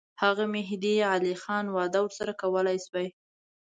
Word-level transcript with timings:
هغه 0.21 0.43
مهدي 0.55 0.95
علي 1.11 1.33
خان 1.41 1.65
وعده 1.75 1.99
ورسره 2.03 2.31
کولای 2.41 2.77
سوای. 2.85 3.07